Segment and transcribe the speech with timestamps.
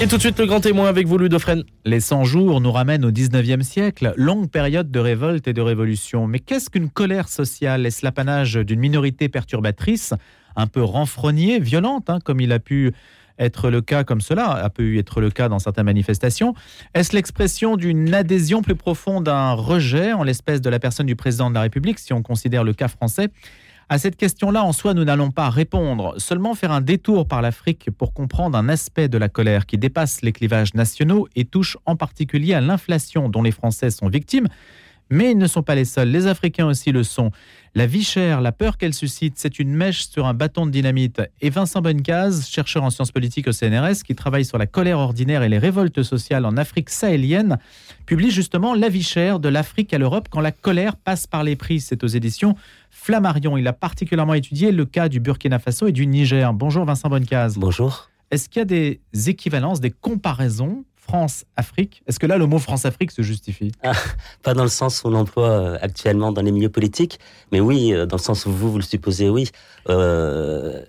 [0.00, 1.64] Et tout de suite, le grand témoin avec vous, Ludofren.
[1.84, 6.28] Les 100 jours nous ramènent au 19e siècle, longue période de révolte et de révolution.
[6.28, 7.84] Mais qu'est-ce qu'une colère sociale?
[7.84, 10.14] Est-ce l'apanage d'une minorité perturbatrice,
[10.54, 12.92] un peu renfrognée, violente, hein, comme il a pu
[13.40, 16.54] être le cas, comme cela a pu être le cas dans certaines manifestations.
[16.94, 21.50] Est-ce l'expression d'une adhésion plus profonde, d'un rejet, en l'espèce de la personne du président
[21.50, 23.30] de la République, si on considère le cas français?
[23.90, 27.88] À cette question-là, en soi, nous n'allons pas répondre, seulement faire un détour par l'Afrique
[27.96, 31.96] pour comprendre un aspect de la colère qui dépasse les clivages nationaux et touche en
[31.96, 34.48] particulier à l'inflation dont les Français sont victimes.
[35.10, 37.30] Mais ils ne sont pas les seuls, les Africains aussi le sont.
[37.74, 41.22] La vie chère, la peur qu'elle suscite, c'est une mèche sur un bâton de dynamite.
[41.40, 45.42] Et Vincent Bonnecase, chercheur en sciences politiques au CNRS, qui travaille sur la colère ordinaire
[45.42, 47.58] et les révoltes sociales en Afrique sahélienne,
[48.06, 51.56] publie justement La vie chère de l'Afrique à l'Europe quand la colère passe par les
[51.56, 51.80] prix.
[51.80, 52.54] C'est aux éditions
[52.90, 53.56] Flammarion.
[53.56, 56.52] Il a particulièrement étudié le cas du Burkina Faso et du Niger.
[56.52, 57.56] Bonjour Vincent Bonnecase.
[57.56, 58.10] Bonjour.
[58.30, 62.02] Est-ce qu'il y a des équivalences, des comparaisons France-Afrique.
[62.06, 63.72] Est-ce que là, le mot France-Afrique se justifie?
[63.82, 63.92] Ah,
[64.42, 67.18] Pas dans le sens où on l'emploie euh, actuellement dans les milieux politiques,
[67.50, 69.48] mais oui, euh, dans le sens où vous, vous le supposez, oui.
[69.88, 70.82] Euh,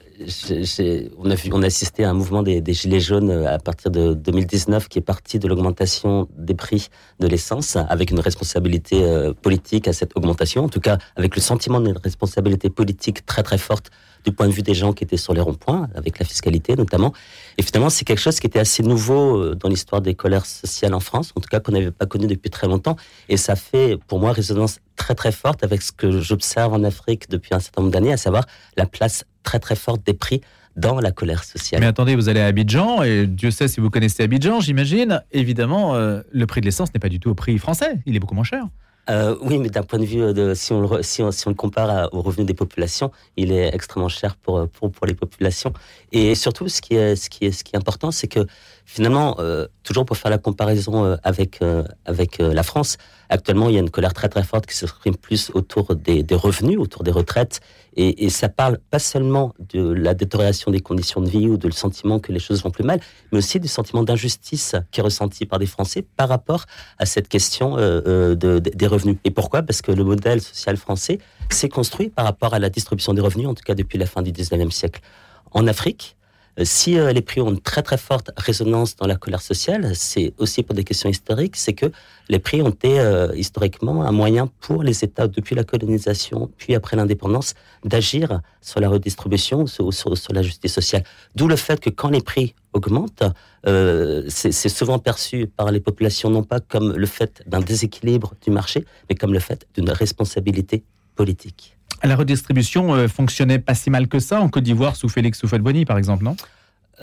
[1.17, 4.13] on, a vu, on a assisté à un mouvement des, Gilets jaunes à partir de
[4.13, 6.89] 2019 qui est parti de l'augmentation des prix
[7.21, 9.01] de l'essence, avec une responsabilité
[9.41, 13.57] politique à cette augmentation, en tout cas avec le sentiment d'une responsabilité politique très très
[13.57, 13.91] forte
[14.25, 17.13] du point de vue des gens qui étaient sur les ronds-points, avec la fiscalité notamment.
[17.57, 20.93] Et finalement, c'est quelque chose qui était assez nouveau euh, dans l'histoire des colères sociales
[20.93, 22.95] en France, en tout cas qu'on n'avait pas connu depuis très longtemps.
[23.27, 27.29] Et ça fait, pour moi, résonance très très forte avec ce que j'observe en Afrique
[27.29, 28.45] depuis un certain nombre d'années, à savoir
[28.77, 30.41] la place très très forte des prix
[30.75, 31.81] dans la colère sociale.
[31.81, 35.23] Mais attendez, vous allez à Abidjan, et Dieu sait si vous connaissez Abidjan, j'imagine.
[35.31, 38.19] Évidemment, euh, le prix de l'essence n'est pas du tout au prix français, il est
[38.19, 38.65] beaucoup moins cher.
[39.09, 42.53] Euh, oui, mais d'un point de vue de si on le, compare aux revenus des
[42.53, 45.73] populations, il est extrêmement cher pour, pour les populations.
[46.11, 48.45] Et surtout, ce qui est important, c'est que
[48.91, 52.97] finalement, euh, toujours pour faire la comparaison euh, avec, euh, avec la France,
[53.29, 56.33] actuellement, il y a une colère très très forte qui s'exprime plus autour des, des,
[56.33, 57.59] revenus, autour des retraites.
[57.95, 61.67] Et, et, ça parle pas seulement de la détérioration des conditions de vie ou de
[61.67, 62.99] le sentiment que les choses vont plus mal,
[63.31, 66.65] mais aussi du sentiment d'injustice qui est ressenti par des Français par rapport
[66.97, 69.17] à cette question de, des revenus.
[69.23, 69.61] Et pourquoi?
[69.61, 71.19] Parce que le modèle social français
[71.51, 74.23] s'est construit par rapport à la distribution des revenus, en tout cas depuis la fin
[74.23, 75.01] du 19e siècle.
[75.51, 76.18] En Afrique, euh,
[76.65, 80.33] si euh, les prix ont une très très forte résonance dans la colère sociale, c'est
[80.37, 81.87] aussi pour des questions historiques, c'est que
[82.27, 86.75] les prix ont été euh, historiquement un moyen pour les États, depuis la colonisation, puis
[86.75, 87.53] après l'indépendance,
[87.83, 91.03] d'agir sur la redistribution, sur, sur, la justice sociale.
[91.35, 93.23] D'où le fait que quand les prix augmentent,
[93.65, 98.51] euh, c'est souvent perçu par les populations non pas comme le fait d'un déséquilibre du
[98.51, 100.83] marché, mais comme le fait d'une responsabilité
[101.15, 101.78] politique.
[102.03, 105.85] La redistribution euh, fonctionnait pas si mal que ça en Côte d'Ivoire sous Félix Houphouët-Boigny,
[105.85, 106.35] par exemple, non?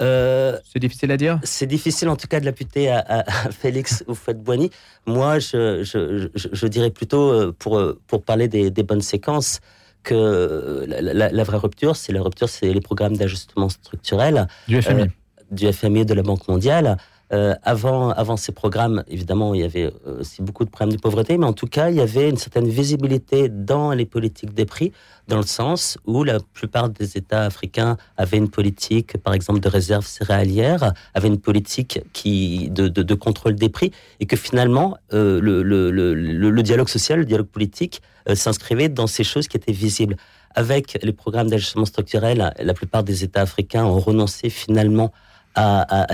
[0.01, 1.41] Euh, c'est difficile à dire?
[1.43, 4.71] C'est difficile en tout cas de l'appuyer à, à, Félix Houphouët-Boigny.
[5.07, 9.61] Moi, je, je, je, dirais plutôt, euh, pour, pour parler des, des bonnes séquences,
[10.03, 14.47] que la, la, vraie rupture, c'est la rupture, c'est les programmes d'ajustement structurel.
[14.69, 15.07] Du FMI.
[15.51, 16.97] du FMI et de la Banque mondiale.
[17.33, 21.37] Euh, avant, ces programmes, évidemment, il y avait euh, aussi beaucoup de problèmes de pauvreté,
[21.39, 24.93] mais en tout cas, il y avait une certaine visibilité dans les politiques des prix,
[25.27, 29.69] dans le sens où la plupart des États africains avaient une politique, par exemple, de
[29.69, 36.63] réserve céréalière, avaient une politique qui, de, contrôle des prix, et que finalement, euh, le,
[36.63, 40.17] dialogue social, le dialogue politique euh, s'inscrivait dans ces choses qui étaient visibles.
[40.55, 45.13] Avec les programmes d'ajustement structurel, la plupart des États africains ont renoncé finalement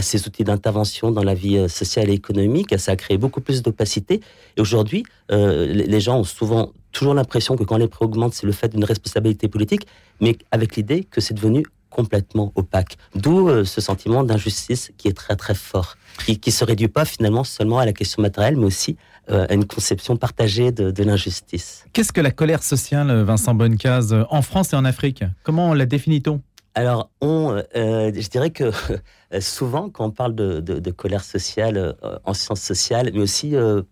[0.01, 2.79] ces outils d'intervention dans la vie euh, sociale et économique.
[2.79, 4.21] Ça a créé beaucoup plus d'opacité.
[4.57, 8.47] Et aujourd'hui, euh, les gens ont souvent toujours l'impression que quand les prix augmentent, c'est
[8.47, 9.87] le fait d'une responsabilité politique,
[10.21, 12.97] mais avec l'idée que c'est devenu complètement opaque.
[13.15, 17.05] D'où euh, ce sentiment d'injustice qui est très très fort, qui ne se réduit pas
[17.05, 18.97] finalement seulement à la question matérielle, mais aussi
[19.29, 21.85] à une conception partagée de, l'injustice.
[21.93, 25.23] Qu'est-ce que la colère sociale, Vincent Bonnecase, en France et en Afrique?
[25.45, 26.43] Comment la définit-on?
[26.75, 28.71] Alors, on, euh, je dirais que
[29.41, 33.83] souvent, quand on parle de, colère sociale euh, en sciences sociales, mais aussi euh,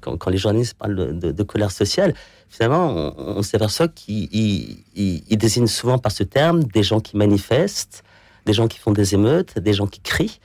[0.00, 2.14] quand, les journalistes parlent de, colère sociale,
[2.48, 4.84] finalement, on, s'aperçoit qu'ils
[5.30, 8.02] désignent souvent par ce terme des gens qui manifestent,
[8.46, 10.40] des gens qui font des émeutes, des gens qui crient.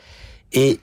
[0.53, 0.79] Et,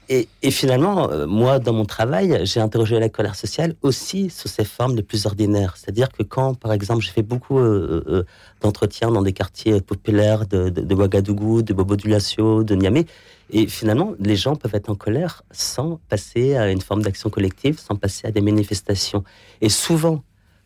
[0.50, 4.97] finalement, euh, moi, dans mon travail, j'ai interrogé la colère sociale aussi sous ses formes
[4.97, 5.76] les plus ordinaires.
[5.76, 8.23] C'est-à-dire que quand, par exemple, j'ai fait beaucoup euh, euh,
[8.62, 13.05] d'entretiens dans des quartiers populaires de, de, de Ouagadougou, de Bobo Dioulasso, de Niamey,
[13.50, 17.79] et finalement, les gens peuvent être en colère sans passer à une forme d'action collective,
[17.79, 19.23] sans passer à des manifestations.
[19.61, 20.23] Et souvent,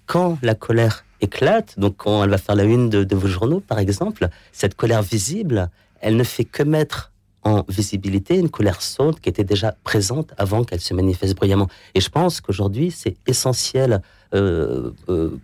[0.07, 3.79] quand la colère éclate, donc quand elle va faire la une de vos journaux, par
[3.79, 5.71] exemple, cette colère visible,
[6.01, 7.12] elle ne fait que mettre
[7.45, 11.69] en visibilité, une colère sourde qui était déjà présente avant qu'elle se manifeste bruyamment.
[11.95, 14.01] Et je pense qu'aujourd'hui, c'est essentiel
[14.35, 15.41] euh, euh,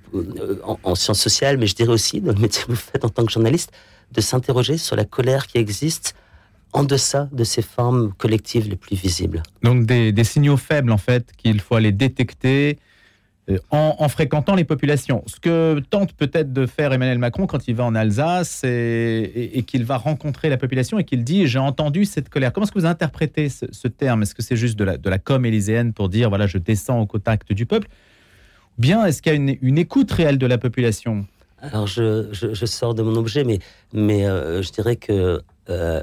[0.64, 3.08] en, en, sciences sociales, mais je dirais aussi dans le métier que vous faites en
[3.08, 3.72] tant que journaliste,
[4.12, 6.14] de s'interroger sur la colère qui existe
[6.72, 9.42] en deçà de ces formes collectives les plus visibles.
[9.62, 12.78] Donc des, des signaux faibles, en fait, qu'il faut aller détecter
[13.50, 15.22] euh, en, fréquentant les populations.
[15.26, 19.84] Ce que tente peut-être de faire Emmanuel Macron quand il va en Alsace et, qu'il
[19.84, 22.52] va rencontrer la population et qu'il dit j'ai entendu cette colère.
[22.52, 24.22] Comment est-ce que vous interprétez ce, terme?
[24.22, 27.06] Est-ce que c'est juste de la, de com élyséenne pour dire voilà je descends au
[27.06, 27.88] contact du peuple?
[28.78, 31.26] Bien, est-ce qu'il y a une, écoute réelle de la population?
[31.60, 33.58] Alors je, je, sors de mon objet, mais,
[33.92, 36.02] mais euh, je dirais que euh,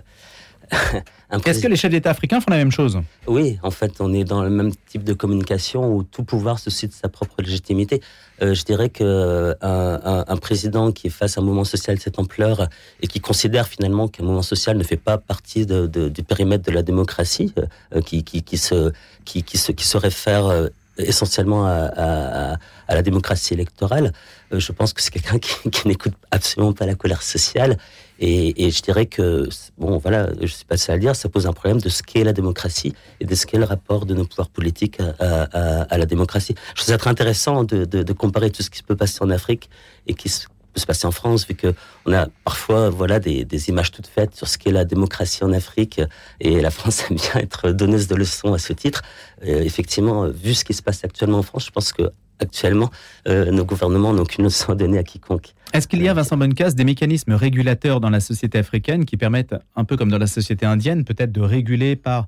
[1.45, 2.99] Est-ce que les chefs d'État africains font la même chose?
[3.27, 6.93] Oui, en fait, on est dans le même type de communication où tout pouvoir suscite
[6.93, 8.01] sa propre légitimité.
[8.41, 12.01] Euh, je dirais que euh, un, président qui est face à un mouvement social de
[12.01, 12.67] cette ampleur
[13.01, 16.83] et qui considère finalement qu'un mouvement social ne fait pas partie du périmètre de la
[16.83, 17.53] démocratie,
[17.93, 18.91] euh, qui, qui, se,
[19.25, 22.57] qui, se, qui se réfère essentiellement à,
[22.87, 24.13] la démocratie électorale.
[24.53, 27.77] Euh, je pense que c'est quelqu'un qui, n'écoute absolument pas la colère sociale.
[28.19, 31.47] Et, je dirais que, bon, voilà, je sais pas si à le dire, ça pose
[31.47, 34.25] un problème de ce qu'est la démocratie et de ce qu'est le rapport de nos
[34.25, 36.55] pouvoirs politiques à, la démocratie.
[36.69, 39.29] Je trouve ça très intéressant de, de, comparer tout ce qui se peut passer en
[39.29, 39.69] Afrique
[40.07, 40.47] et qui se
[40.79, 41.73] se passer en France, vu que
[42.05, 45.53] on a parfois voilà des, des images toutes faites sur ce qu'est la démocratie en
[45.53, 46.01] Afrique,
[46.39, 49.01] et la France aime bien être donneuse de leçons à ce titre.
[49.45, 52.89] Euh, effectivement, vu ce qui se passe actuellement en France, je pense que actuellement,
[53.27, 55.53] euh, nos gouvernements n'ont aucune leçon à donner à quiconque.
[55.73, 59.55] Est-ce qu'il y a, Vincent Bonnecasse, des mécanismes régulateurs dans la société africaine qui permettent,
[59.75, 62.27] un peu comme dans la société indienne, peut-être de réguler par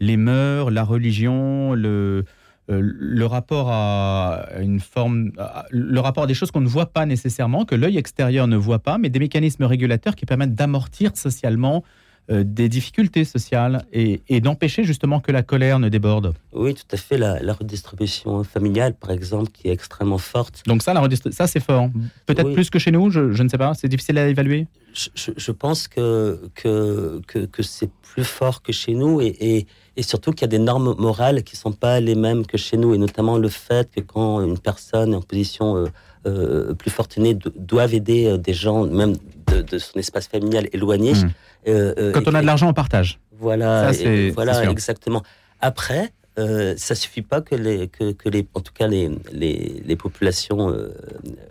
[0.00, 2.24] les mœurs, la religion, le,
[2.70, 5.32] euh, le rapport à une forme,
[5.70, 8.80] le rapport à des choses qu'on ne voit pas nécessairement, que l'œil extérieur ne voit
[8.80, 14.84] pas, mais des mécanismes régulateurs qui permettent d'amortir socialement euh, des difficultés sociales et, d'empêcher
[14.84, 16.34] justement que la colère ne déborde.
[16.52, 17.18] Oui, tout à fait.
[17.18, 20.62] La, redistribution familiale, par exemple, qui est extrêmement forte.
[20.66, 21.88] Donc ça, la ça c'est fort.
[22.26, 23.74] Peut-être plus que chez nous, je, ne sais pas.
[23.74, 24.66] C'est difficile à évaluer?
[25.14, 29.66] Je, pense que, que, que, c'est plus fort que chez nous et,
[29.96, 32.58] et, surtout qu'il y a des normes morales qui ne sont pas les mêmes que
[32.58, 32.94] chez nous.
[32.94, 35.76] Et notamment le fait que quand une personne en position...
[35.76, 35.86] Euh,
[36.26, 39.14] euh, plus fortunés doivent aider euh, des gens, même
[39.46, 41.14] de, son espace familial éloigné.
[41.14, 41.30] Hmm.
[41.68, 43.18] Euh, Quand on a de l'argent, on partage.
[43.38, 43.92] Voilà,
[44.34, 45.22] voilà exactement.
[45.60, 49.82] Après, euh, ça suffit pas que les, que, que, les, en tout cas les, les,
[49.84, 50.72] les populations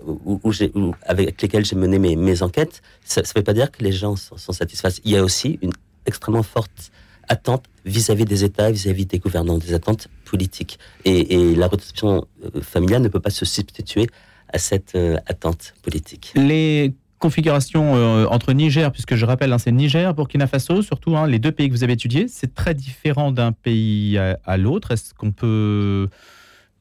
[0.05, 3.83] où, où avec lesquelles j'ai mené mes, mes enquêtes, ça ne veut pas dire que
[3.83, 4.99] les gens sont, satisfaits.
[5.05, 5.73] Il y a aussi une
[6.05, 6.91] extrêmement forte
[7.29, 10.79] attente vis-à-vis des États, vis-à-vis des gouvernants, des attentes politiques.
[11.05, 12.25] Et, et la rotation
[12.61, 14.07] familiale ne peut pas se substituer
[14.49, 16.33] à cette euh, attente politique.
[16.35, 21.27] Les configurations euh, entre Niger, puisque je rappelle, hein, c'est Niger, Burkina Faso, surtout hein,
[21.27, 24.91] les deux pays que vous avez étudiés, c'est très différent d'un pays à, l'autre.
[24.91, 26.09] Est-ce qu'on peut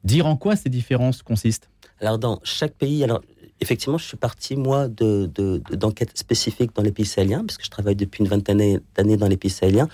[0.03, 1.69] dire en quoi ces différences consistent?
[1.99, 3.21] Alors, dans chaque pays, alors
[3.59, 7.95] effectivement, je suis parti, moi, d'enquêtes de, spécifiques dans les pays sahéliens, puisque je travaille
[7.95, 9.87] depuis une vingtaine d'années dans les pays sahéliens,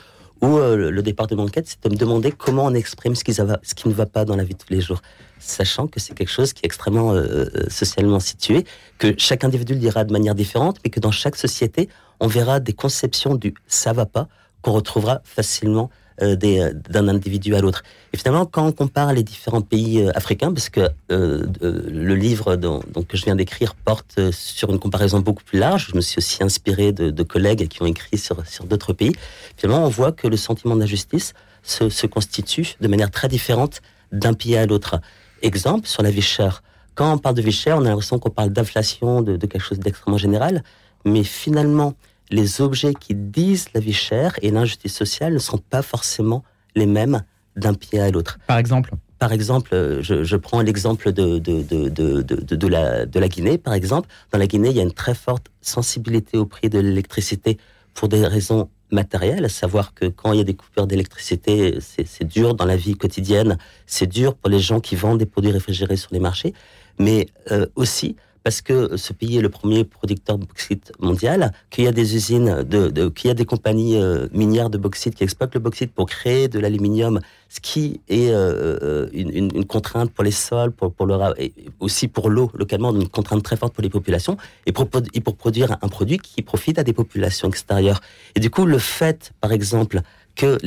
[0.43, 3.23] où euh, le départ de mon enquête, c'est de me demander comment on exprime ce
[3.23, 5.01] qui, ne va pas dans la vie de tous les jours.
[5.39, 8.65] Sachant que c'est quelque chose qui est extrêmement euh, euh, socialement situé,
[8.97, 11.87] que chaque individu le dira de manière différente, mais que dans chaque société,
[12.19, 14.27] on verra des conceptions du ça va pas
[14.61, 15.89] qu'on retrouvera facilement
[16.19, 17.83] d'un individu à l'autre.
[18.13, 23.17] Et finalement, quand on compare les différents pays africains, parce que le livre donc, que
[23.17, 26.91] je viens d'écrire porte sur une comparaison beaucoup plus large, je me suis aussi inspiré
[26.91, 29.13] de, collègues qui ont écrit sur, sur d'autres pays,
[29.57, 34.33] finalement, on voit que le sentiment d'injustice se, se constitue de manière très différente d'un
[34.33, 35.01] pays à l'autre.
[35.41, 36.63] Exemple sur la vie chère.
[36.95, 39.79] Quand on parle de vie chère, on a l'impression qu'on parle d'inflation, de, quelque chose
[39.79, 40.63] d'extrêmement général,
[41.05, 41.95] mais finalement,
[42.29, 46.43] les objets qui disent la vie chère et l'injustice sociale ne sont pas forcément
[46.75, 47.23] les mêmes
[47.55, 48.39] d'un pied à l'autre.
[48.47, 53.73] Par exemple par exemple, je, prends l'exemple de, de, de, la, de la Guinée, par
[53.73, 54.09] exemple.
[54.33, 57.57] Dans la Guinée, il y a une très forte sensibilité au prix de l'électricité
[57.93, 62.27] pour des raisons matériel, à savoir que quand il y a des coupures d'électricité, c'est
[62.27, 65.95] dur dans la vie quotidienne, c'est dur pour les gens qui vendent des produits réfrigérés
[65.95, 66.53] sur les marchés,
[66.99, 71.85] mais euh, aussi parce que ce pays est le premier producteur de bauxite mondial, qu'il
[71.85, 75.23] y a des usines, de, qu'il y a des compagnies euh, minières de bauxite qui
[75.23, 80.31] exploitent le bauxite pour créer de l'aluminium, ce qui est euh, une, contrainte pour les
[80.31, 83.89] sols, pour, pour le, et aussi pour l'eau localement, une contrainte très forte pour les
[83.89, 88.01] populations, et pour, et pour produire un produit qui profite à des populations extérieures.
[88.35, 90.01] Et du coup, le fait, par exemple,
[90.35, 90.57] que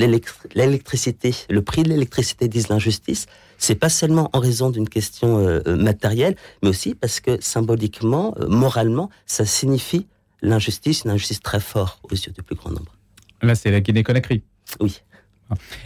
[0.55, 3.27] l'électricité, le prix de l'électricité dise l'injustice,
[3.59, 8.35] c'est pas seulement en raison d'une question euh, euh, matérielle, mais aussi parce que symboliquement,
[8.39, 10.07] euh, moralement, ça signifie
[10.43, 12.93] l'injustice, une injustice très forte aux yeux du plus grand nombre.
[13.43, 14.43] Là, c'est la Guinée-Conakry.
[14.81, 15.01] Oui.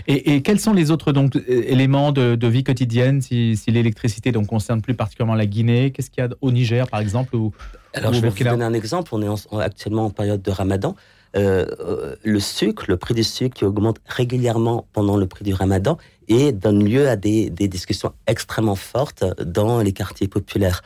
[0.07, 4.95] Et, quels sont les autres donc, éléments de, vie quotidienne si, l'électricité donc concerne plus
[4.95, 5.91] particulièrement la Guinée?
[5.91, 7.53] Qu'est-ce qu'il y a au Niger, par exemple ou,
[7.93, 9.15] Alors, je vais vous donner un exemple.
[9.15, 10.97] On est actuellement en période de Ramadan.
[11.37, 15.55] Euh, euh, le sucre, le prix du sucre qui augmente régulièrement pendant le prix du
[15.55, 15.97] Ramadan
[16.27, 20.83] et donne lieu à des, discussions extrêmement fortes dans les quartiers populaires.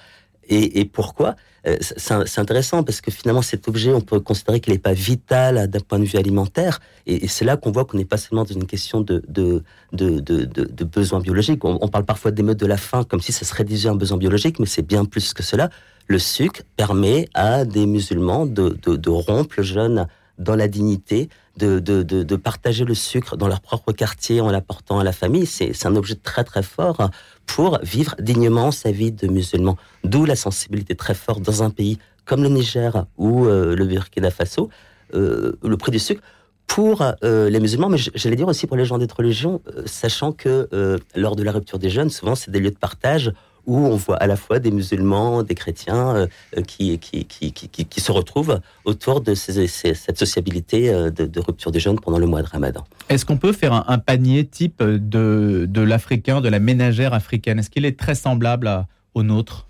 [0.46, 1.36] Et, pourquoi?
[1.66, 5.70] Euh, C'est intéressant parce que finalement cet objet, on peut considérer qu'il n'est pas vital
[5.70, 6.80] d'un point de vue alimentaire.
[7.06, 10.84] Et, c'est là qu'on voit qu'on n'est pas seulement dans une question de, de, de,
[10.84, 11.64] besoins biologiques.
[11.64, 14.18] On, parle parfois d'émeutes de la faim comme si ça se réduisait à un besoin
[14.18, 15.70] biologique, mais c'est bien plus que cela.
[16.06, 20.06] Le sucre permet à des musulmans de, de rompre le jeûne
[20.38, 24.98] dans la dignité, de, de, de, partager le sucre dans leur propre quartier en l'apportant
[24.98, 25.46] à la famille.
[25.46, 27.10] C'est un objet très très fort
[27.46, 29.76] pour vivre dignement sa vie de musulman.
[30.02, 34.30] D'où la sensibilité très forte dans un pays comme le Niger ou euh, le Burkina
[34.30, 34.70] Faso,
[35.14, 36.22] euh, le prix du sucre
[36.66, 40.68] pour euh, les musulmans, mais j'allais dire aussi pour les gens d'autres religions, sachant que
[41.14, 43.32] lors de la rupture des jeunes, souvent c'est des lieux de partage
[43.66, 47.52] où on voit à la fois des musulmans, des chrétiens euh, euh, qui, qui, qui,
[47.52, 52.42] qui, se retrouvent autour de cette sociabilité euh, de, rupture des jeunes pendant le mois
[52.42, 52.84] de Ramadan.
[53.08, 57.58] Est-ce qu'on peut faire un, panier type de, de l'Africain, de la ménagère africaine?
[57.58, 59.66] Est-ce qu'il est très semblable au nôtre?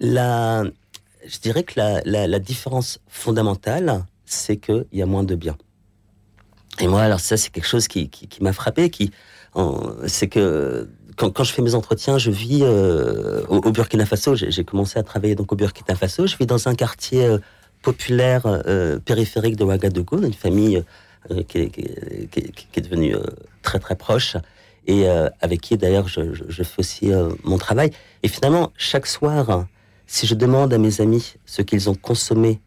[0.00, 0.64] La,
[1.26, 5.56] Je dirais que la, la, différence fondamentale, c'est qu'il y a moins de biens.
[6.80, 9.10] Et moi, alors ça, c'est quelque chose qui, qui, m'a frappé, qui,
[10.06, 14.34] c'est que quand, je fais mes entretiens, je vis euh, au, Burkina Faso.
[14.34, 16.26] J'ai commencé à travailler donc au Burkina Faso.
[16.26, 17.38] Je vis dans un quartier euh,
[17.82, 20.82] populaire euh, périphérique de Ouagadougou, une famille
[21.48, 23.16] qui est, devenue
[23.62, 24.36] très très proche
[24.86, 25.08] et
[25.40, 27.10] avec qui d'ailleurs je, je, fais aussi
[27.42, 27.90] mon travail.
[28.22, 29.66] Et finalement, chaque soir,
[30.06, 32.60] si je demande à mes amis ce qu'ils ont consommé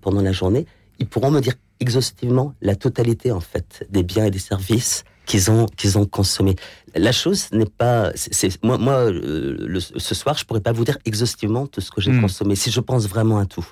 [0.00, 0.64] pendant la journée,
[0.98, 5.50] ils pourront me dire exhaustivement la totalité en fait des biens et des services qu'ils
[5.50, 6.56] ont qu'ils ont consommé.
[6.96, 8.10] La chose n'est pas.
[8.16, 12.00] C'est moi moi euh, ce soir je pourrais pas vous dire exhaustivement tout ce que
[12.00, 12.22] j'ai hmm.
[12.22, 13.66] consommé si je pense vraiment à tout.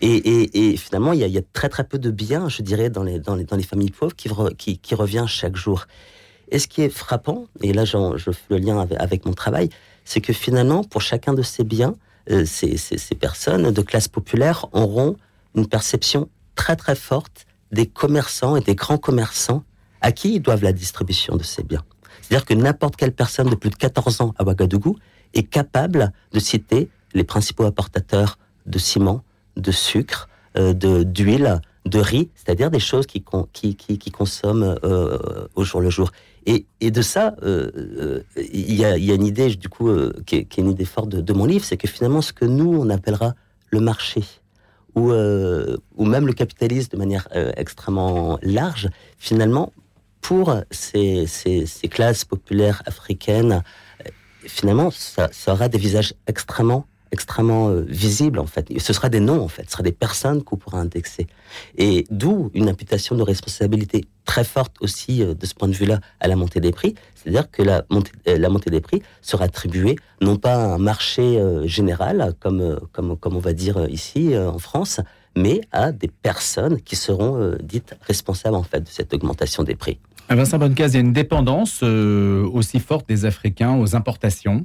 [0.00, 2.48] Et, et, et finalement il y, a, il y, a, très très peu de biens
[2.48, 5.56] je dirais dans les dans les dans les familles pauvres qui qui, qui revient chaque
[5.56, 5.86] jour.
[6.50, 9.68] Et ce qui est frappant et là je fais le lien avec, mon travail,
[10.04, 11.94] c'est que finalement pour chacun de ces biens
[12.30, 15.16] euh, ces, ces, ces personnes de classe populaire auront
[15.54, 19.64] une perception très très forte des commerçants et des grands commerçants
[20.04, 21.82] à qui ils doivent la distribution de ces biens?
[22.20, 24.96] C'est-à-dire que n'importe quelle personne de plus de 14 ans à Ouagadougou
[25.32, 29.22] est capable de citer les principaux apportateurs de ciment,
[29.56, 33.22] de sucre, euh, d'huile, de riz, c'est-à-dire des choses qui,
[34.12, 36.10] consomment euh, au jour le jour.
[36.46, 39.90] Et, de ça, euh, il y, a, une idée, du coup,
[40.26, 42.78] qui est, une idée forte de, de mon livre, c'est que finalement, ce que nous,
[42.78, 43.34] on appellera
[43.70, 44.22] le marché,
[44.94, 49.72] ou, ou même le capitalisme de manière extrêmement large, finalement,
[50.24, 51.26] pour ces,
[51.90, 53.62] classes populaires africaines,
[54.00, 54.10] euh,
[54.46, 58.66] finalement, ça, aura des visages extrêmement extrêmement euh, visibles en fait.
[58.80, 61.28] Ce sera des noms en fait, ce sera des personnes qu'on pourra indexer.
[61.78, 66.00] Et d'où une imputation de responsabilité très forte aussi euh, de ce point de vue-là
[66.18, 66.96] à la montée des prix.
[67.14, 71.40] C'est-à-dire que la montée, la montée des prix sera attribuée non pas à un marché
[71.66, 75.00] général comme, comme, comme on va dire ici en France,
[75.36, 80.00] mais à des personnes qui seront dites responsables en fait de cette augmentation des prix.
[80.30, 84.64] Vincent Bonnecase, il y a une dépendance euh, aussi forte des Africains aux importations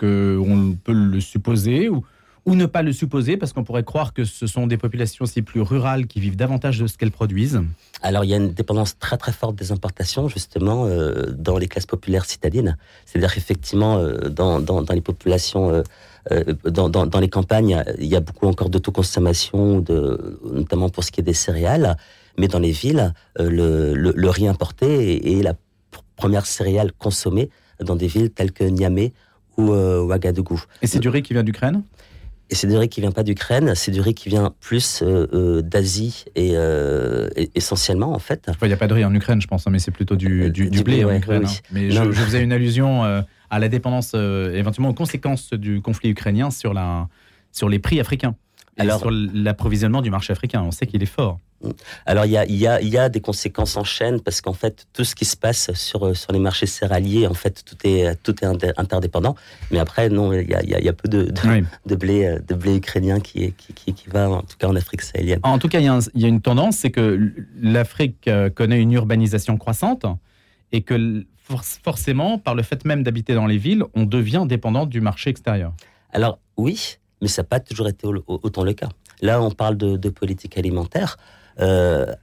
[0.00, 2.04] qu'on peut le supposer ou,
[2.46, 5.60] ne pas le supposer parce qu'on pourrait croire que ce sont des populations aussi plus
[5.60, 7.60] rurales qui vivent davantage de ce qu'elles produisent
[8.02, 11.66] Alors il y a une dépendance très très forte des importations justement euh, dans les
[11.66, 12.76] classes populaires citadines.
[13.04, 15.82] C'est-à-dire effectivement euh, dans, dans, les populations,
[16.64, 19.84] dans, dans, les campagnes, il y a beaucoup encore d'autoconsommation,
[20.52, 21.96] notamment pour ce qui est des céréales
[22.38, 23.50] mais dans les villes, euh,
[23.94, 25.54] le, le, riz importé est, la
[26.16, 27.50] première céréale consommée
[27.80, 29.12] dans des villes telles que Niamey
[29.56, 30.62] ou euh, Ouagadougou.
[30.82, 31.82] Et c'est du riz qui vient d'Ukraine?
[32.48, 35.62] Et c'est du riz qui vient pas d'Ukraine, c'est du riz qui vient plus euh,
[35.62, 36.54] d'Asie et,
[37.56, 38.48] essentiellement en fait.
[38.62, 40.50] Il n'y a pas de riz en Ukraine, je pense, hein, mais c'est plutôt du,
[40.50, 41.44] du, blé en Ukraine.
[41.44, 41.50] Hein.
[41.72, 46.50] Mais je, je, faisais une allusion à la dépendance, éventuellement aux conséquences du conflit ukrainien
[46.52, 47.08] sur, la,
[47.50, 48.36] sur les prix africains.
[48.76, 51.38] Alors, sur l'approvisionnement du marché africain, on sait qu'il est fort.
[52.04, 54.86] Alors il y a, y, a, y a, des conséquences en chaîne parce qu'en fait
[54.92, 58.34] tout ce qui se passe sur, sur les marchés céréaliers, en fait tout est, tout
[58.44, 59.34] est interdépendant.
[59.70, 61.32] Mais après non, il y a, y a, peu de,
[61.86, 65.40] de, blé, de blé ukrainien qui, qui, qui, va en tout cas en Afrique sahélienne.
[65.42, 69.56] En tout cas, il y, a une tendance, c'est que l'Afrique euh, connaît une urbanisation
[69.56, 70.04] croissante
[70.72, 71.24] et que
[71.82, 75.72] forcément, par le fait même d'habiter dans les villes, on devient dépendant du marché extérieur.
[76.12, 78.88] Alors oui, mais ça n'a pas toujours été autant le cas.
[79.22, 81.16] Là, on parle de, de politique alimentaire.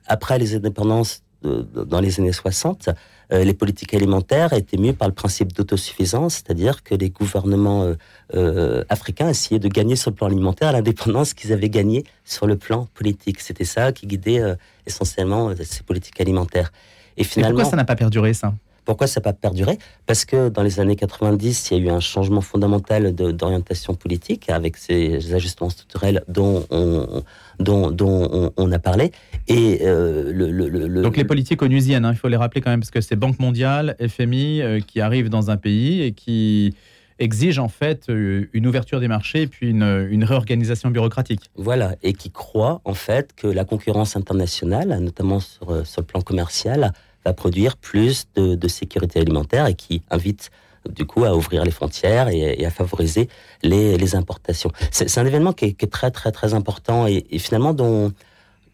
[0.08, 2.90] après les indépendances dans les années 60,
[3.32, 7.96] euh, les politiques alimentaires étaient mieux par le principe d'autosuffisance, c'est-à-dire que les gouvernements euh,
[8.36, 12.58] euh, africains essayaient de gagner sur le plan alimentaire l'indépendance qu'ils avaient gagnée sur le
[12.58, 13.40] plan politique.
[13.40, 14.42] C'était ça qui guidait
[14.86, 16.72] essentiellement ces politiques alimentaires.
[17.18, 18.54] Et finalement, pourquoi ça n'a pas perduré ça?
[18.86, 19.78] Pourquoi ça n'a pas perduré?
[20.06, 24.50] Parce que dans les années 90, il y a eu un changement fondamental d'orientation politique
[24.50, 27.24] avec ces ajustements structurels dont on,
[27.60, 29.12] dont, dont on, a parlé.
[29.48, 32.92] Et euh, le, Donc les politiques onusiennes, hein, il faut les rappeler quand même, parce
[32.92, 36.76] que c'est Banque mondiale, FMI, euh, qui arrivent dans un pays et qui
[37.20, 41.42] exigent en fait euh, une ouverture des marchés et puis une, une, réorganisation bureaucratique.
[41.56, 46.22] Voilà, et qui croient en fait que la concurrence internationale, notamment sur, sur le plan
[46.22, 46.92] commercial,
[47.26, 50.52] va produire plus de, sécurité alimentaire et qui invite
[50.90, 53.30] du coup à ouvrir les frontières et, à favoriser
[53.62, 54.72] les, importations.
[54.92, 58.12] C'est un événement qui est, très très très important et, finalement dont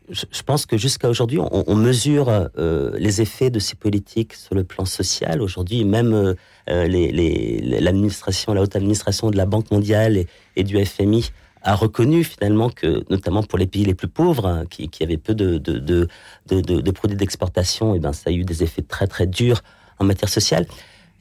[0.09, 4.63] je, pense que jusqu'à aujourd'hui on, mesure euh, les effets de ces politiques sur le
[4.63, 5.41] plan social.
[5.41, 6.33] Aujourd'hui même euh,
[6.67, 10.25] l'administration, la haute administration de la Banque mondiale
[10.55, 14.65] et du FMI a reconnu finalement que, notamment pour les pays les plus pauvres, hein,
[14.69, 16.07] qui, qui, avaient peu de, de,
[16.47, 19.61] de, produits d'exportation, et eh ben ça a eu des effets très très durs
[19.99, 20.65] en matière sociale.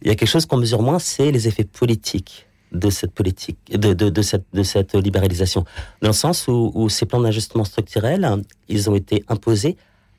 [0.03, 3.59] Il y a quelque chose qu'on mesure moins, c'est les effets politiques de cette politique,
[3.71, 5.65] de, de, de, cette, de cette libéralisation,
[6.03, 9.77] dans le sens où, où ces plans d'ajustement structurel, ils ont été imposés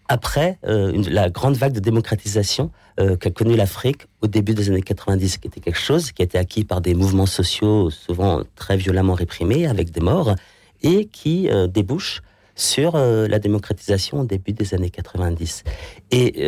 [0.09, 4.81] après euh, la grande vague de démocratisation euh, qu'a connue l'Afrique au début des années
[4.81, 8.75] 90, qui était quelque chose qui a été acquis par des mouvements sociaux souvent très
[8.75, 10.35] violemment réprimés, avec des morts,
[10.81, 12.21] et qui euh, débouche
[12.55, 15.63] sur la démocratisation au début des années 90.
[16.11, 16.45] Et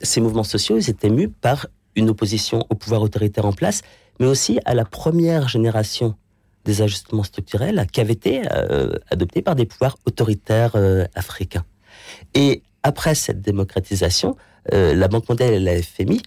[0.00, 3.82] ces mouvements sociaux, ils étaient mus par une opposition au pouvoir autoritaire en place,
[4.20, 6.14] mais aussi à la première génération
[6.64, 8.42] des ajustements structurels qui avaient été
[9.10, 10.76] adoptés par des pouvoirs autoritaires
[11.16, 11.64] africains.
[12.34, 14.36] Et après cette démocratisation,
[14.72, 16.22] euh, la Banque mondiale et la FMI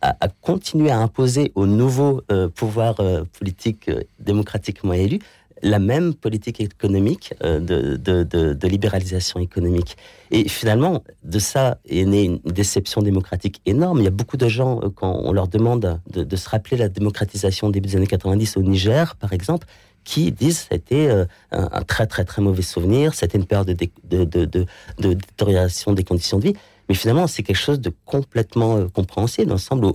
[0.00, 5.18] a, continué à imposer aux nouveaux euh, pouvoirs euh, politiques démocratiquement élus
[5.60, 9.96] la même politique économique de, libéralisation économique.
[10.30, 13.98] Et finalement, de ça est née une déception démocratique énorme.
[13.98, 17.70] Il y a beaucoup de gens, quand on leur demande de, se rappeler la démocratisation
[17.70, 19.66] début des années 90 au Niger, par exemple,
[20.04, 23.88] qui disent que c'était euh, un, très très très mauvais souvenir, c'était une période de,
[24.04, 26.54] de, de, de, détérioration des conditions de vie.
[26.88, 29.92] Mais finalement, c'est quelque chose de complètement euh, compréhensible, ensemble.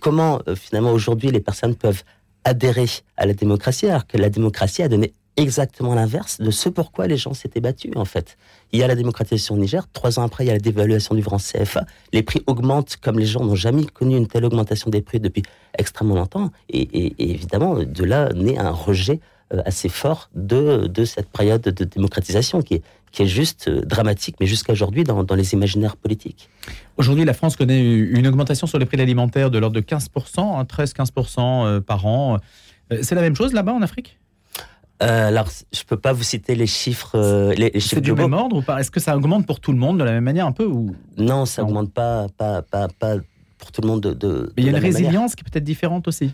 [0.00, 2.02] comment euh, finalement aujourd'hui les personnes peuvent
[2.44, 7.06] adhérer à la démocratie alors que la démocratie a donné exactement l'inverse de ce pourquoi
[7.06, 8.36] les gens s'étaient battus, en fait.
[8.72, 11.14] Il y a la démocratisation au Niger, trois ans après, il y a la dévaluation
[11.14, 14.90] du franc CFA, les prix augmentent comme les gens n'ont jamais connu une telle augmentation
[14.90, 15.42] des prix depuis
[15.78, 19.20] extrêmement longtemps, et, évidemment, de là naît un rejet
[19.52, 23.80] euh, assez fort de, de cette période de démocratisation qui est, qui est juste euh,
[23.80, 26.48] dramatique, mais jusqu'à aujourd'hui dans, dans, les imaginaires politiques.
[26.96, 31.40] Aujourd'hui, la France connaît une augmentation sur les prix alimentaires de l'ordre de 15%, 13-15%
[31.40, 32.38] hein, euh, par an.
[33.02, 34.19] C'est la même chose là-bas en Afrique?
[35.02, 37.12] Euh, alors, je peux pas vous citer les chiffres.
[37.14, 38.80] Euh, les, C'est du même ordre ou pas?
[38.80, 40.94] Est-ce que ça augmente pour tout le monde de la même manière un peu ou?
[41.16, 43.16] Non, ça n'augmente pas, pas, pas, pas
[43.58, 44.52] pour tout le monde de.
[44.56, 46.32] Mais il y a une résilience qui est peut-être différente aussi.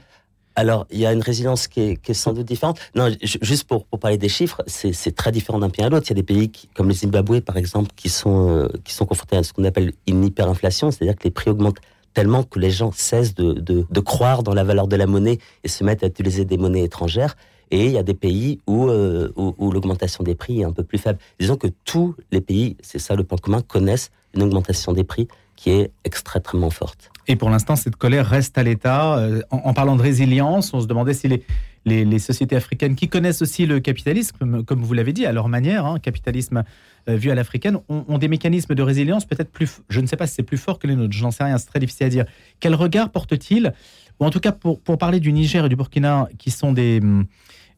[0.59, 2.81] Alors, il y a une résilience qui est, qui est sans doute différente.
[2.95, 6.07] Non, juste pour, pour, parler des chiffres, c'est très différent d'un pays à l'autre.
[6.07, 8.95] Il y a des pays qui, comme le Zimbabwe, par exemple, qui sont, euh, qui
[8.95, 11.81] sont confrontés à ce qu'on appelle une hyperinflation, c'est-à-dire que les prix augmentent
[12.15, 15.39] tellement que les gens cessent de, de, de, croire dans la valeur de la monnaie
[15.63, 17.37] et se mettent à utiliser des monnaies étrangères.
[17.71, 20.85] Et il y a des pays euh, où, où, l'augmentation des prix est un peu
[20.85, 21.19] plus faible.
[21.41, 25.29] Disons que tous les pays, c'est ça le point commun, connaissent une augmentation des prix
[25.57, 27.11] qui est extrêmement forte.
[27.29, 29.19] Et pour l'instant, cette colère reste à l'état.
[29.19, 31.43] Euh, en, parlant de résilience, on se demandait si les,
[31.87, 35.87] les, sociétés africaines qui connaissent aussi le capitalisme, comme, vous l'avez dit, à leur manière,
[35.87, 36.65] hein, capitalisme
[37.09, 40.27] euh, vu à l'africaine, ont, des mécanismes de résilience peut-être plus, je ne sais pas
[40.27, 42.11] si c'est plus fort que les nôtres, je n'en sais rien, c'est très difficile à
[42.11, 42.25] dire.
[42.61, 43.73] Quel regard porte-t-il,
[44.19, 47.01] ou en tout cas pour, parler du Niger et du Burkina, qui sont des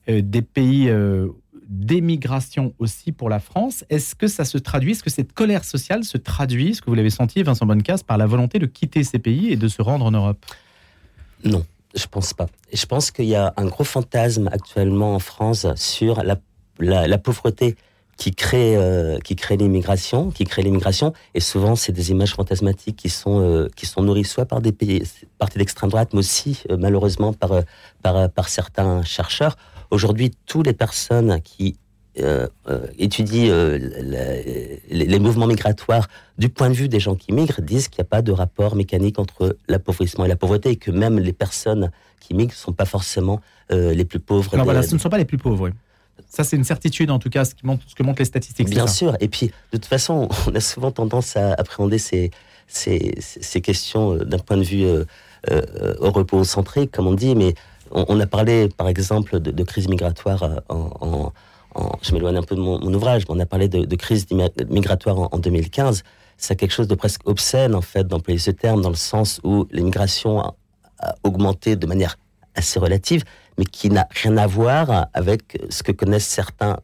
[0.08, 0.22] euh,
[0.54, 1.28] pays euh,
[1.68, 3.84] d'émigration aussi pour la France.
[3.90, 6.96] Est-ce que ça se traduit, est-ce que cette colère sociale se traduit, ce que vous
[6.96, 10.06] l'avez senti, Vincent Bonnecasse, par la volonté de quitter ces pays et de se rendre
[10.06, 10.46] en Europe?
[11.44, 12.46] Non, je pense pas.
[12.72, 16.36] Je pense qu'il y a un gros fantasme actuellement en France sur la,
[16.78, 17.76] la, pauvreté
[18.16, 22.96] qui crée, euh, qui crée l'immigration, qui crée l'immigration, et souvent c'est des images fantasmatiques
[22.96, 25.02] qui sont qui sont nourries soit par des pays,
[25.38, 27.52] partis d'extrême droite, mais aussi malheureusement par,
[28.02, 29.56] par par certains chercheurs.
[29.90, 31.78] Aujourd'hui, toutes les personnes qui
[32.20, 33.78] euh, euh, étudient euh,
[34.88, 38.10] les, mouvements migratoires du point de vue des gens qui migrent disent qu'il n'y a
[38.10, 42.34] pas de rapport mécanique entre l'appauvrissement et la pauvreté et que même les personnes qui
[42.34, 44.54] migrent ne sont pas forcément les plus pauvres.
[44.54, 45.64] Alors voilà, ce ne sont pas les plus pauvres.
[45.64, 45.70] Oui.
[46.28, 48.68] Ça, c'est une certitude, en tout cas, ce, qui montre, ce que montrent les statistiques.
[48.68, 49.16] Bien sûr.
[49.20, 52.30] Et puis, de toute façon, on a souvent tendance à appréhender ces,
[52.66, 55.04] ces, ces questions d'un point de vue euh,
[55.50, 57.54] euh, européocentrique, comme on dit, mais
[57.90, 61.32] on, a parlé, par exemple, de, crise migratoire en,
[62.02, 64.26] je m'éloigne un peu de mon, ouvrage, mais on a parlé de, crise
[64.68, 66.02] migratoire en, 2015.
[66.36, 69.66] C'est quelque chose de presque obscène, en fait, d'employer ce terme, dans le sens où
[69.72, 70.54] l'immigration a,
[71.00, 72.16] a augmenté de manière
[72.54, 73.24] assez relative,
[73.56, 76.78] mais qui n'a rien à voir avec ce que connaissent certains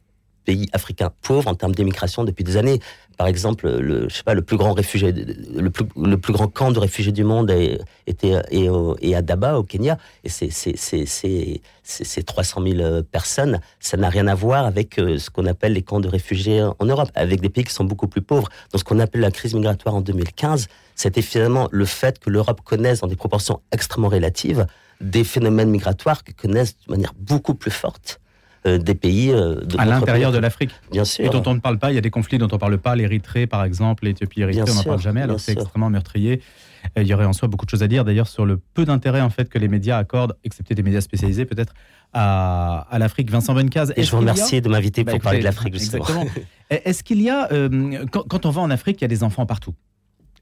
[0.44, 2.80] pays africains pauvres en termes d'immigration depuis des années.
[3.16, 6.48] Par exemple, le, je sais pas, le plus grand réfugié, le plus, le plus grand
[6.48, 12.22] camp de réfugiés du monde est, était et, à Daba, au Kenya, et c'est c'est
[12.22, 13.60] 300 000 personnes.
[13.78, 16.84] Ça n'a rien à voir avec euh, ce qu'on appelle les camps de réfugiés en
[16.84, 18.48] Europe, avec des pays qui sont beaucoup plus pauvres.
[18.72, 22.62] Donc, ce qu'on appelle la crise migratoire en 2015, c'était finalement le fait que l'Europe
[22.64, 24.66] connaisse, dans des proportions extrêmement relatives,
[25.00, 28.20] des phénomènes migratoires qui connaissent de manière beaucoup plus forte
[28.64, 30.70] des pays euh, à l'intérieur de l'Afrique.
[30.90, 31.24] Bien sûr.
[31.24, 31.92] Et dont on ne parle pas.
[31.92, 32.96] Il y a des conflits dont on ne parle pas.
[32.96, 35.22] L'Érythrée, par exemple, l'Éthiopie, l'Érythrée, on n'en parle jamais.
[35.22, 36.40] Alors c'est extrêmement meurtrier.
[36.96, 39.22] Il y aurait en soi beaucoup de choses à dire d'ailleurs sur le peu d'intérêt
[39.22, 41.72] en fait que les médias accordent, excepté des médias spécialisés peut-être,
[42.12, 43.30] à, à l'Afrique.
[43.30, 43.92] Vincent Bencaz.
[43.96, 46.04] Et je vous remercie de m'inviter pour bah, parler de l'Afrique justement.
[46.04, 46.44] Exactement.
[46.70, 49.22] Est-ce qu'il y a, euh, quand, quand, on va en Afrique, il y a des
[49.22, 49.74] enfants partout.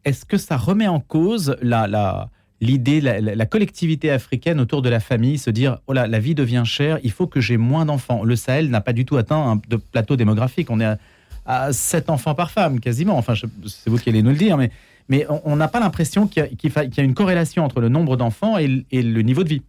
[0.04, 2.30] Est-ce que ça remet en cause la, la
[2.62, 6.62] l'idée, la, collectivité africaine autour de la famille, se dire oh là, la vie devient
[6.64, 8.22] chère, il faut que j'ai moins d'enfants.
[8.22, 10.70] Le Sahel n'a pas du tout atteint un plateau démographique.
[10.70, 10.96] On est
[11.44, 13.18] à, 7 enfants par femme, quasiment.
[13.18, 14.70] Enfin, c'est vous qui allez nous le dire, mais,
[15.08, 18.68] mais on n'a pas l'impression qu'il y, a une corrélation entre le nombre d'enfants et,
[18.68, 19.62] le niveau de vie.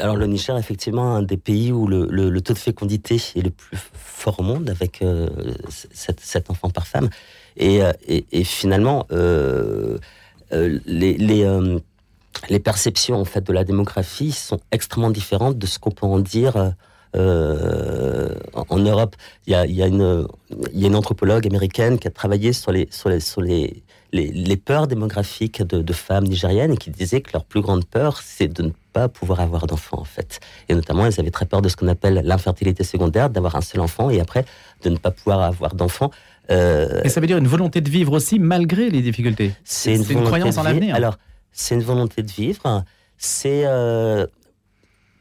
[0.00, 3.76] Alors le Niger, effectivement, un des pays où le, taux de fécondité est le plus
[3.92, 5.04] fort au monde, avec
[5.68, 7.10] 7, euh, enfants par femme.
[7.56, 7.92] Et, euh,
[8.44, 9.98] finalement, euh,
[10.52, 11.78] les, les, euh,
[12.48, 16.18] les, perceptions en fait de la démographie sont extrêmement différentes de ce qu'on peut en
[16.18, 16.74] dire
[17.16, 19.16] euh, en, Europe.
[19.46, 22.88] Il y a, y a, y a une anthropologue américaine qui a travaillé sur les,
[22.90, 23.82] sur les, sur les,
[24.12, 28.20] les, peurs démographiques de, de, femmes nigériennes et qui disait que leur plus grande peur,
[28.22, 30.40] c'est de ne pas pouvoir avoir d'enfants, en fait.
[30.68, 33.80] Et notamment, elles avaient très peur de ce qu'on appelle l'infertilité secondaire, d'avoir un seul
[33.80, 34.44] enfant et après
[34.82, 36.10] de ne pas pouvoir avoir d'enfants.
[36.50, 39.52] Euh, et ça veut dire une volonté de vivre aussi malgré les difficultés.
[39.64, 40.94] C'est une, croyance en l'avenir.
[40.94, 41.18] Alors,
[41.52, 42.84] c'est une volonté de vivre.
[43.18, 44.26] C'est euh,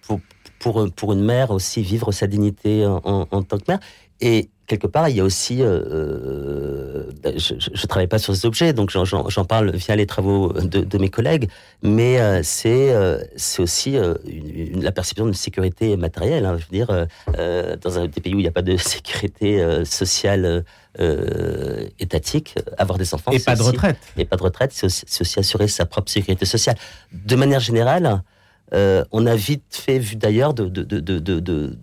[0.02, 0.20] pour,
[0.60, 3.80] pour, pour, une mère aussi vivre sa dignité en, en tant que mère.
[4.22, 7.03] Et quelque part, il y a aussi, euh, euh
[7.38, 10.97] je ne travaille pas sur ces objets, donc j'en parle via les travaux de, de
[10.97, 11.49] mes collègues,
[11.82, 16.45] mais euh, c'est euh, c'est aussi une, la perception d'une sécurité matérielle.
[16.45, 17.08] Hein, je veux dire,
[17.82, 20.63] dans un des pays où il n'y a pas de sécurité sociale
[21.99, 25.39] étatique, avoir des enfants, et pas de retraite, et pas de retraite, c'est aussi, aussi,
[25.39, 26.77] assurer sa propre sécurité sociale.
[27.12, 28.21] De manière générale.
[28.71, 31.79] on a vite fait, vu d'ailleurs, de, de, de,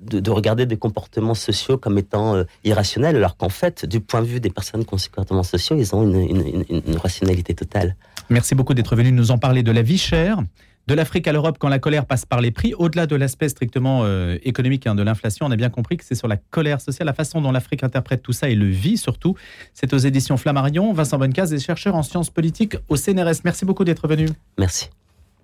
[0.00, 4.22] de de, regarder des comportements sociaux comme étant euh, irrationnels, alors qu'en fait, du point
[4.22, 7.96] de vue des personnes qui ont ces comportements sociaux, ils ont une, rationalité totale.
[8.28, 10.42] Merci beaucoup d'être venu nous en parler de la vie chère,
[10.86, 12.74] de l'Afrique à l'Europe quand la colère passe par les prix.
[12.74, 16.14] Au-delà de l'aspect strictement euh, économique hein, de l'inflation, on a bien compris que c'est
[16.14, 19.36] sur la colère sociale, la façon dont l'Afrique interprète tout ça et le vit surtout.
[19.74, 20.92] C'est aux éditions Flammarion.
[20.92, 23.42] Vincent Bonnecaz est chercheur en sciences politiques au CNRS.
[23.44, 24.28] Merci beaucoup d'être venu.
[24.58, 24.90] Merci.